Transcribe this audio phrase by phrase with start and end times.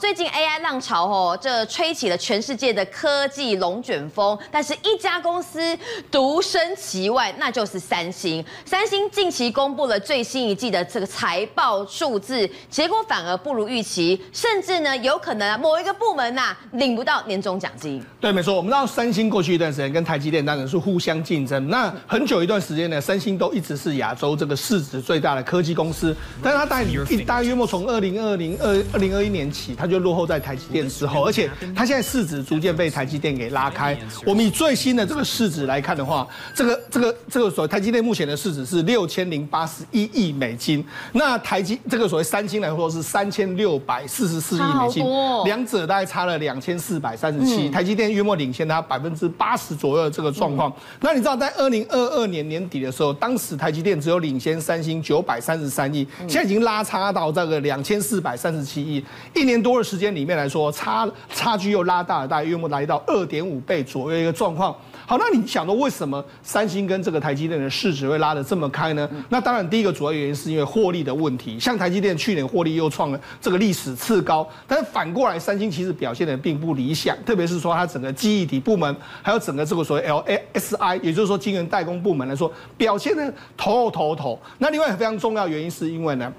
[0.00, 5.78] 最近 AI 浪潮哦，这吹起了全世界的科技龙卷风，但是一家公司
[6.10, 8.42] 独身其外，那就是三星。
[8.64, 18.02] 三星近期公布了最新一季的这个财报数字，结果反而不如预期，甚至呢有可能某一个部门呐、啊、领不到年终奖金。
[18.18, 26.82] 对，没错，我们知道三星过去一段时间跟台积电当然是互相竞争，那很久一段时间呢，三星都一直是亚洲这个市值最大的科技公司，但是它大
[27.26, 33.98] 大约莫从二零二零二二零二一年起，它就落后在台积电之后，而且它现在市值逐渐被台积电给拉开。
[34.24, 45.04] 我们以最新的这个市值来看的话，这个这个这个所谓台积电目前的市值是六千零八十一亿美金，那台积这个所谓三星来说是三千六百四十四亿美金，
[45.44, 50.72] 两者大概差了两千四百三十七，台积电约莫领先它百分之八十左右的这个状况。
[51.00, 59.04] 那你知道在二零二二年年底的时候，当时台积电只有领先三星九百三十三亿，现在已经拉差到这个两千四百三十七亿，
[59.34, 60.12] 一年多的时间。
[60.12, 64.76] 里面来说，差差距又拉大了，大概约莫来到二点五倍左右一个状况。
[65.06, 69.08] 好，那你想到为什么三星跟这个台积电的市值会拉得这么开呢？
[69.30, 71.58] 那当然，第一个主要原因是因为获利的问题。
[71.58, 84.38] 像台积电去年获利又创了这个历史次高，但是反过来，三星其实表现的并不理想，特别是说它整个记忆体部门，还有整个这个所谓 LSI，也就是说晶圆代工部门来说，表现的头头头。
[84.58, 86.30] 那另外非常重要原因是因为呢。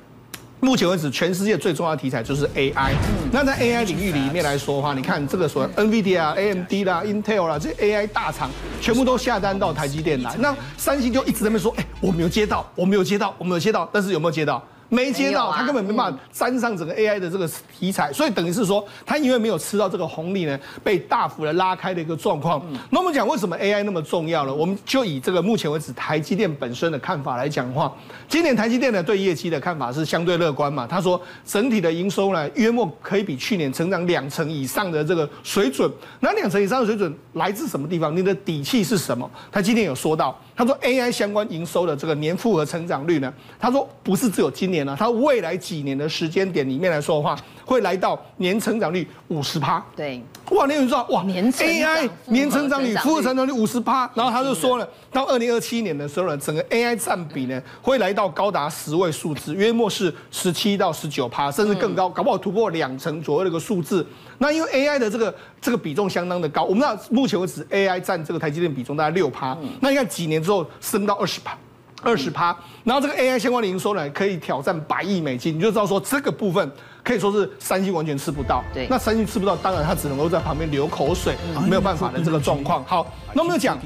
[0.64, 2.94] 目前为止，全世界最重要的题材就是 AI。
[3.34, 10.34] 那在 AI 领域里面来说的话，你看这个所谓 NVIDIA 啊、AMD 啦、Intel 啦，这些 AI 大厂全部都下单到台积电来。
[10.38, 14.64] 那三星就一直在那边说，哎，我没有接到，我没有接到，我没有接到，但是有没有接到？
[14.94, 17.50] 没接到，他根本没办法沾上整个 AI 的这个
[17.80, 22.64] 题材，所以等于是说，他因为没有吃到这个红利呢，被大幅的拉开的一个状况。
[22.92, 24.54] 那我们讲为什么 AI 那么重要呢？
[24.54, 27.92] 我们就以这个目前为止台积电本身的看法来讲的话，
[28.30, 30.86] 今年台积电呢对业绩的看法是相对乐观嘛。
[30.86, 35.92] 他说整体的营收呢约莫可以比去年成长两成以上的这个水准。
[36.20, 38.16] 那两成以上的水准来自什么地方？
[38.16, 39.28] 你的底气是什么？
[39.52, 44.88] 他今天有说到，他说 AI 相关营收的这个年复合成长率呢，他说不是只有今年。
[44.88, 49.84] 啊，他未来几年的时间点里面来说的话，会来到年成长率五十趴。
[49.96, 64.06] 对，哇，你有知道哇年？AI 年成长率、复合成长率五十趴，然后他就说了，到二零二七年的时候呢，整个 AI 占比呢会来到高达十位数字，约莫是十七到十九趴，甚至更高，搞不好突破两成左右的一个数字。
[64.38, 71.58] 那因为 AI 的这个这个比重相当的高，我们知道目前为止 AI 占这个台积电比重大概六趴，那你看几年之后升到二十趴。
[72.06, 72.54] 二十趴，
[72.84, 76.70] 然后这个 AI 相关的营收呢，可以挑战百亿美金，你就知道说这个部分
[77.04, 78.64] 可以说是三星完全吃不到。
[78.74, 81.36] 对，那三星吃不到，当然他只能够在旁边流口水，
[81.68, 82.84] 没有办法的这个状况。
[82.86, 83.78] 好，那我们就讲，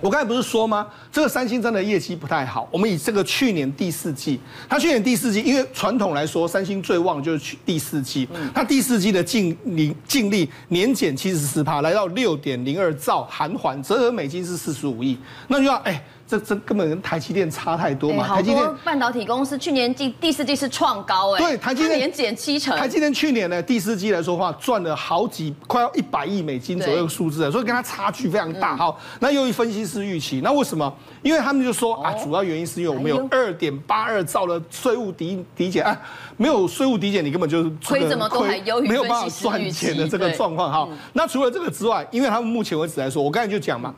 [0.00, 0.86] 我刚才不是说吗？
[1.10, 2.68] 这个三星真的业绩不太好。
[2.70, 15.16] 我们以这个去年第四季，它去年第四季，因为传统来说，三星最旺就是去第四季，它第四季的净利净利年减七十四趴，来到六点零二兆韩元，折合美金是四十五亿。
[15.48, 16.02] 那就要哎。
[16.32, 18.26] 这这根本跟台积电差太多嘛！
[18.26, 22.74] 台积电半导体公司去年第第四季是创高哎，对，台积电年减七成。
[22.78, 28.74] 台积电去年呢第四季来说话赚了好几快要一百亿美金左右的数字，所以跟它差距非常大。
[28.74, 30.90] 好，那由于分析师预期，那为什么？
[31.20, 36.00] 因为他们就说啊，主要原因是因为我们有二点八二兆的税务抵抵减啊，
[36.42, 40.72] 没有税务抵减，你根本就是亏这么多，还优于没有办法赚钱的这个状况。
[40.72, 43.94] 哈，那除了这个之外，因为他们目前为止来说，我刚才就讲嘛。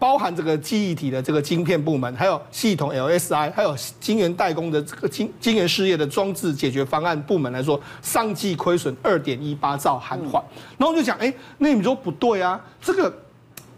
[0.00, 10.32] 包含这个记忆体的这个晶片部门，还有系统 LSI，还有晶圆代工的这个晶晶圆事业的装置解决方案部门来说，上季亏损二点一八兆韩元。
[10.76, 13.14] 然后我就讲，哎，那你们说不对啊，这个。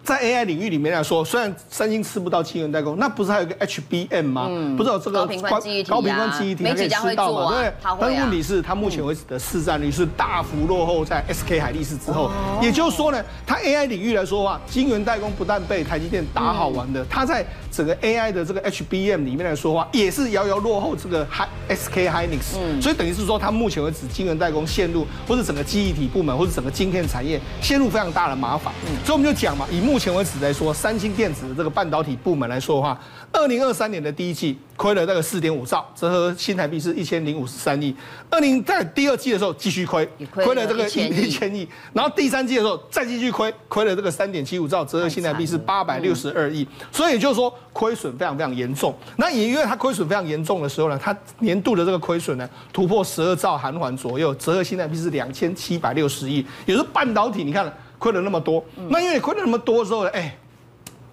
[0.04, 4.46] 在 AI 领域里面来说，虽然三星吃不到晶圆代工，那不是还有个 HBM 吗？
[4.50, 7.52] 嗯、不是有这个高频宽记忆体、啊、高频宽记忆体它可以吃到嘛？
[7.52, 7.72] 对。
[8.00, 12.24] 但问题是，它目前为止的市占率是大幅落后在 SK 海力士之后。
[12.24, 21.26] 哦、也就是说呢，它 AI 领域来说的话，晶圆代工不但被台积电打好玩的，它在整个 AI 的这个 HBM 里面来说的话，也是遥遥落后这个
[21.68, 22.56] SK Hynix。
[22.60, 22.80] 嗯。
[22.82, 28.72] 所以等于是说，它目前为止晶圆代工线路，或者整个记忆体部门，或者整个晶片产业陷入非常大的麻烦。
[28.86, 28.94] 嗯。
[29.04, 33.00] 所以我们就讲嘛，以目前为止来说，三星电子的这个半导体部门来说的话，
[33.32, 37.94] 二零二三年的第一季亏了那个四点五兆，折合新台币是一千零五十三亿。
[38.28, 46.66] 二零在第二季的时候继续亏，亏了这个一千亿，然后第三季的时候再继续亏，亏了这个三点七五兆，折合新台币是八百六十二亿。
[46.90, 48.92] 所以也就是说，亏损非常非常严重。
[49.14, 56.44] 那也因为它亏损非常严重的时候呢，它年度的这个亏损呢突破十二兆韩元左右，折合新台币是两千七百六十亿。
[56.66, 57.72] 也就是半导体，你看了。
[58.02, 60.36] 亏了那么多，那因为亏了那么多之后呢，哎，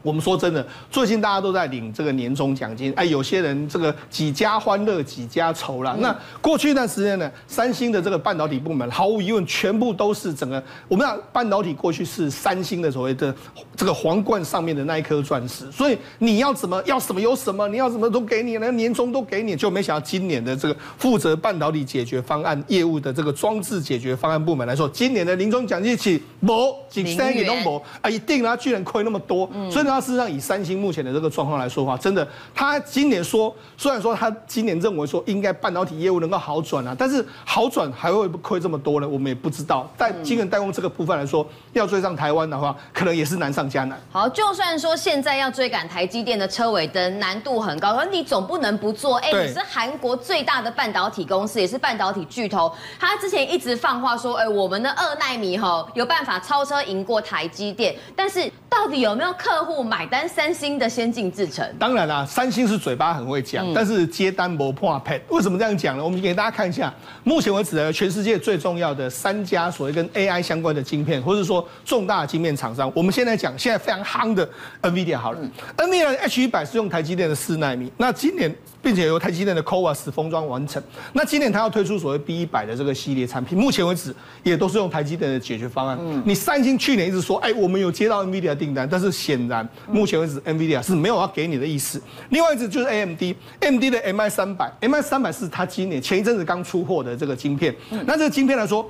[0.01, 5.95] 我们说真的，最近大家都在领这个年终奖金，哎，有些人这个几家欢乐几家愁啦。
[5.99, 13.35] 那过去一段时间呢，三星的这个半导体部门，毫无疑问，全部都是整个我们讲半导体过去是三星的所谓的
[13.75, 29.85] 这个皇冠上面的那一颗钻石，所以你要怎么要什么有什么，你要什么都给你，那年终都给你，就没想到今年的这个负责半导体解决方案业务的这个装置解决方案部门来说，今年的年终奖金起某几三亿都某啊，一定啊，居然亏那么多，所以。
[29.85, 39.07] 呢事实上，以三星目前的这个状况来说的话，真的，他今年说，虽然说他今年认为说应该半导体业务能够好转啊，但是好转还会亏这么多呢？
[39.07, 39.89] 我们也不知道。
[39.97, 41.43] 但晶圆代工这个部分来说，
[41.73, 43.99] 要追上台湾的话，可能也是难上加难。
[44.11, 49.17] 好，就算说现在要追赶台积电的车尾灯难度很高，可是你总不能不做。
[49.17, 59.79] 哎，你是韩国最大的半导体公司，也是半导体巨头，他之前一直放话说，哎，我们的二奈米哈有办法超车赢过台积电，但是到底有没有客户？
[59.81, 65.19] 买单三星的先进制程，当然啦，三星是嘴巴很会讲，但是接单不破配。
[65.29, 66.03] 为什么这样讲呢？
[66.03, 66.93] 我们给大家看一下，
[67.23, 74.47] 目前为止呢，全世界最重要的三家所谓跟 AI 相关的晶片，或者说重大的晶片厂商，我们现在讲现在非常夯的
[74.81, 75.39] NVIDIA 好了
[75.77, 80.83] ，NVIDIA H 一百是用台积电的四奈米，那今年并且由台积电的 CoWoS 封装完成，
[81.13, 85.97] 那今年它要推出所谓 B 一百的这个系列产品，目前为止也都是用台积电的解决方案。
[86.25, 89.67] 你三星去年一直说，哎，我们有接到 NVIDIA 订单，但是显然。
[89.91, 92.01] 目前为止，NVIDIA 是没有要给你的意思。
[92.29, 97.75] 另外一只就是 AMD，AMD 的 MI 三百，MI 三百是它今年前一阵子刚出货的这个晶片。
[98.05, 98.89] 那这个晶片来说。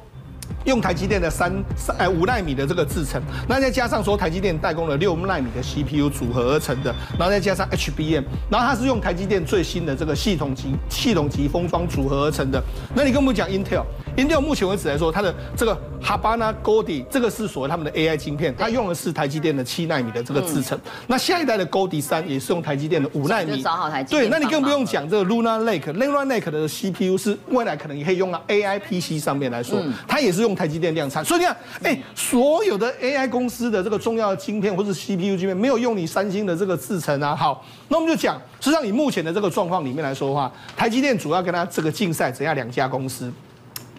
[0.66, 12.62] 用台积电的三三哎五纳米的这个制程，那再加上说台积电代工了六纳米的 CPU 组合而成的，然后再加上 HBM，然后它是用台积电最新的这个系统级系统级封装组合而成的。
[12.96, 20.80] 那你跟我们讲 Intel，Intel 目前为止来说，它的这个 Habana Goldi 这个是所谓他们的 AI 晶片，它用的是台积电的七纳米的这个制程。
[21.08, 23.62] 那下一代的 Goldi 三也是用台积电的五纳米。
[23.64, 24.04] 找好台。
[24.04, 30.60] 对，那你更不用讲这个 Lunar Lake，Lunar Lake 的 CPU 是未来可能也可以用到 AI PC 上面来说，它也是用。
[30.60, 37.34] 台积电量产，所以你看，哎，所有的 AI 公司的这个重要的晶片或是 CPU 晶片，没有用你三星的这个制程啊。
[37.34, 43.32] 好，那我们就讲，实际上以目前的这个状况里面来说的话，台积电主要跟它这个竞赛，只要两家公司。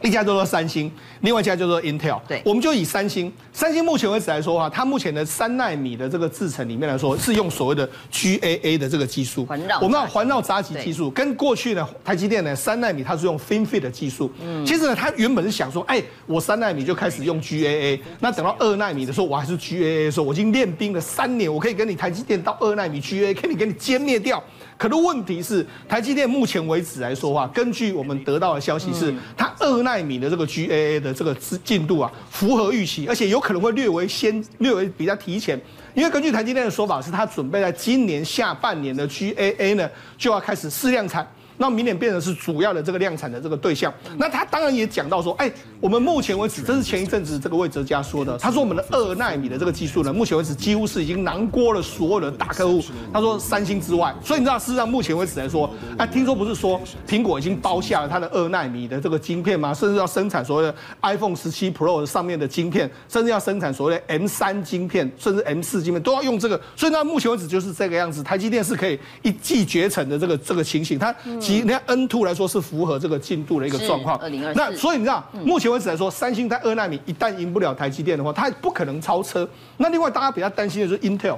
[0.02, 2.20] 一家叫做三星，另外一家叫做 Intel。
[2.26, 9.44] 对，我们就以三星，三星目前为止来说的话，它目前的三纳米的这个制程里面来说，是用所谓的 GAA 的这个技术。
[9.46, 9.78] 环绕。
[9.80, 14.30] 我们要环绕闸极技术，跟过去呢，台积电呢三纳米它是用 FinFET 的技术。
[14.42, 14.64] 嗯。
[14.64, 24.42] 其实呢，它原本是想说，哎，我三纳米就开始用 GAA，那等到二纳米的时候，我还是 GAA 的时候，我已经练兵了三年，我可以跟你台积电到二纳米 GAA，可以给你歼灭掉。
[24.78, 31.34] 可是问题是，台积电目前为止来说的话，根据我们得到的消息是，它二奈米的这个 GAA 的这个
[31.64, 35.60] 进度啊，符合预期，而且有可能会略微先略微比较提前，
[35.94, 41.26] 因为根据台积电的说法，是他准备在今年下半年的 GAA 呢就要开始试量产。
[41.60, 55.68] 那明年变成是主要的这个量产的这个对象，那他当然也讲到说，哎，我们目前为止，这是前一阵子这个魏哲家说的，他说我们的二纳米的这个技术呢，目前为止几乎是已经囊括了所有的大客户，他说三星之外，所以你知道，事实上目前为止来说，
[55.98, 59.74] 哎，听说不是说苹果已经包下了它的二纳米的这个晶片吗？
[59.74, 71.14] 甚至要生产所谓的 iPhone 十七 Pro 上面的晶片，甚至要生产所谓的 M 三晶片，甚至 M 四晶片都要用这个，所以呢，目前为止就是这个样子，台积电是可以一骑绝尘的这个这个情形，它。
[71.50, 74.20] 你看 N two 来说是符合这个进度的一个状况，
[74.54, 79.48] 那所以你知道，目前为止来说，三星在二纳米一旦赢不了台积电的话，它不可能超车。
[79.76, 81.36] 那另外大家比较担心的就是 Intel。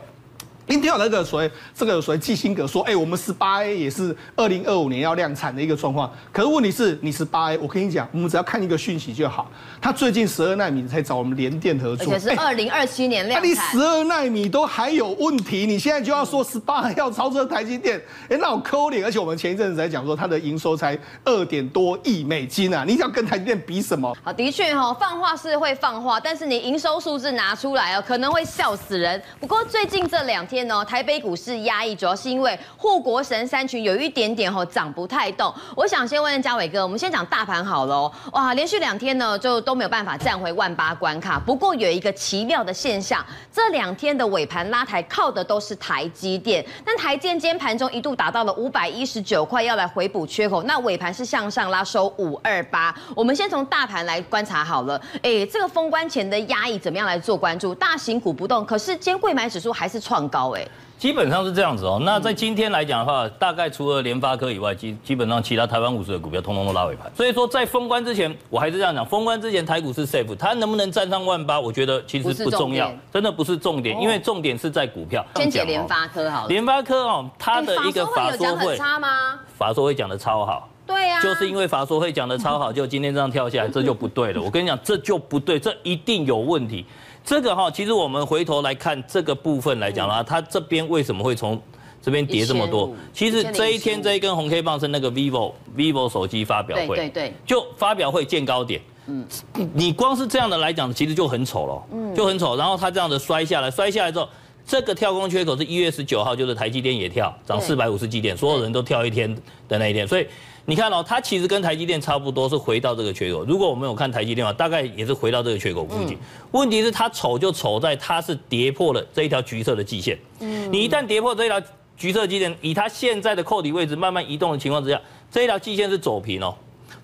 [0.73, 6.11] Intel 那个所谓这个所谓基辛格说，哎，我们十八 A 也是二零二五年要量产的一个状况。
[6.33, 9.51] 可是问题是，你十八 A，我跟你讲，我们只要看一个讯息就好。
[9.81, 13.49] 他最近十二纳米才找我们联电合作，而且是二零二七年量产。
[13.49, 18.01] 那你十二纳米都还有问题，你现在就要说十八要超车台积电，
[18.31, 19.05] 哎，那我抠脸。
[19.05, 24.17] 而且我们前一阵子在讲说，它的营收才二点多亿美金啊，你想跟台积电比什么？
[24.23, 29.21] 好，的确哈，放话是会放话，但是你营收数字拿出来哦，可能会笑死人。
[29.41, 31.33] 不过最近这两天台北股。
[31.43, 35.53] 市压抑，主要是因为护国神山群有一点点吼涨不太动。
[35.75, 38.09] 我想先问嘉伟哥，我们先讲大盘好了。
[38.33, 41.37] 哇，连续两天呢就都没有办法站回万八关卡。
[41.41, 50.63] 不过有一个奇妙的现象，这两天的尾盘拉抬靠的都是台积电，但台积电今天盘中一度达到了五百一十九块，要来回补缺口。
[50.63, 52.95] 那尾盘是向上拉收五二八。
[53.17, 55.01] 我们先从大盘来观察好了。
[55.23, 57.75] 哎，这个封关前的压抑怎么样来做关注？
[57.75, 60.42] 大型股不动，可是今天柜买指数还是创高。
[60.43, 60.67] 高哎。
[60.99, 62.01] 基本上是这样子哦。
[62.05, 67.11] 那在今天来讲的话，大概除了联发科以外，基基本上其他台湾五十的股票通通都拉尾盘。
[67.17, 75.25] 所以说在封关之前，我还是这样讲，封关之前台股是 safe，它能不能站上万八，我觉得其实不重要，真的不是重点，因为重点是在股票。
[75.35, 76.49] 先解联发科好了。
[76.49, 79.41] 联发科哦，它的一个法说会差吗？
[79.59, 80.69] 法说会讲的超好。
[80.87, 84.41] 对呀，就是因为法说会讲的超好，就今天这样跳下来，这就不对了。
[84.43, 86.85] 我跟你讲，这就不对，这一定有问题。
[87.25, 91.61] 这个哈，其实我们回头来看这个部分来讲的话，它这边为什么会从
[92.03, 92.93] 这边跌这么多？
[93.13, 98.81] 其实这一天这一根红 K 棒是那个 vivo vivo 手机发表会，对对对，就发表会见高点。
[99.07, 99.25] 嗯，
[99.73, 102.57] 你光是这样的来讲，其实就很丑了，嗯，就很丑。
[102.57, 104.29] 然后它这样的摔下来，摔下来之后，
[104.73, 109.31] 这个跳空缺口是一月十九号，就是台积电也跳，涨四百五十几点，所有人都跳一天
[109.69, 110.27] 的那一天，所以。
[110.65, 113.45] 你看哦，它其实跟台积电差不多，是回到这个缺口。
[113.45, 116.17] 如果我们有看台积电的话，大概也是回到这个缺口附近。
[116.53, 120.19] 问题是它丑就丑在它是跌破了这一条橘色的季线。
[120.39, 121.61] 嗯，你一旦跌破这一条
[121.99, 124.99] 橘色季线，以它现在的扣底位置慢慢移动的情况之下，
[125.31, 126.55] 这一条季线是走平哦。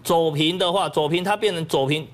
[0.02, 2.06] 走平的话，走平它变成走平，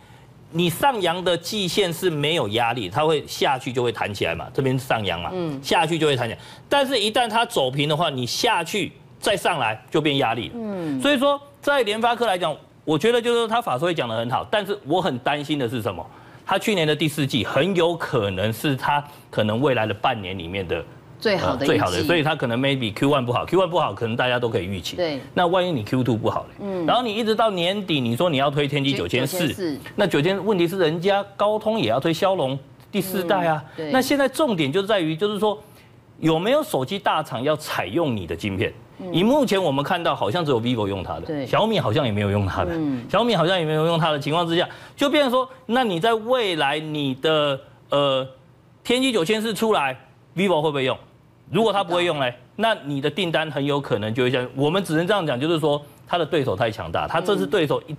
[0.51, 4.47] 你上扬的季线是没有压力，它会下去就会弹起来嘛。
[4.55, 6.41] 这边上扬嘛，嗯，下去就会弹起来。
[6.69, 8.93] 但是，一旦它走平的话，你下去。
[9.21, 16.07] 再上来就变压力了，嗯，所以说在联发科来讲，我觉得就是说他法说会讲的很好，但是我很担心的是什么？
[16.45, 20.85] 他去年的第四季很有可能是他可能未来的半年里面的
[21.21, 24.97] 最好的、呃、最好的，所以它可能 maybe Q one 不好，Q one 不好，可能大家都可以预期。
[24.97, 26.57] 对，那万一你 Q two 不好嘞？
[26.61, 32.59] 嗯，然后你一直到年底，你说你要推天玑九千四，那九千问题是人家高通也要推骁龙
[32.93, 35.59] 第四代啊，对，那现在重点就在于就是说
[36.19, 38.73] 有没有手机大厂要采用你的晶片？
[39.13, 47.59] 以目前我们看到，好像只有 vivo 用它的，对，小米好像也没有用它的，嗯，小米好像也没有用它的情况之下，就变成说，那你在未来你的
[47.91, 48.27] 呃
[48.85, 49.99] 天玑九千四出来
[50.37, 50.97] ，vivo 会不会用？
[51.51, 57.97] 如果它不会用嘞，那你的订单很有可能就会像我们只能这样讲，就是说它的对手太强大，它这次对手一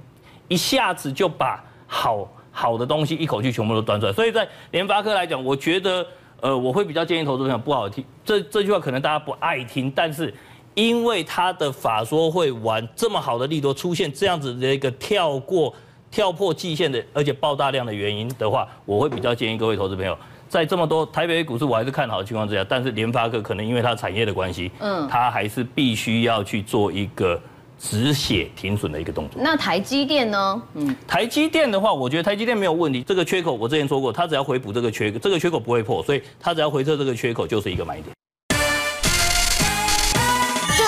[0.50, 6.06] 一下子就把好好的东西一口气全部都端出来，所以在联发科来讲，我觉得
[6.42, 10.34] 呃我会比较建议投资朋友不好听，这这句话可能大家不爱听，但是。
[10.78, 15.74] 因为他的法说会玩这么好的利多出现这样子的一个跳过、
[16.12, 27.40] 跳破季线的，而且爆大量的原因的话，我会比较建议各位投资朋友，在这么多台北股市我还是看好的情况之下，但是联发科可能因为它产业的关系，嗯，它还是必须要去做一个
[27.80, 29.42] 止血停损的一个动作。
[29.42, 30.62] 那台积电呢？
[30.76, 38.16] 嗯，台积电的话，我觉得台积电没有问题，这个缺口我之前说过，它只要回补这个缺，这个缺口不会破，所以它只要回撤这个缺口就是一个买点。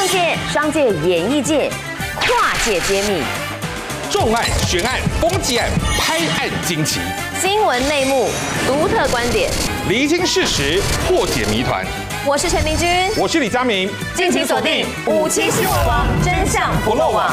[0.08, 1.70] 界、商界、演艺界，
[2.16, 3.22] 跨界揭秘，
[4.10, 7.02] 重案、悬案、攻击案、拍案惊奇，
[7.40, 8.30] 新闻内幕、
[8.66, 9.52] 独特观点，
[9.88, 11.86] 厘清事实，破解谜团。
[12.26, 17.32] 我是陈明君，我是李佳明，敬请锁定《五七新闻网》，真相不漏网。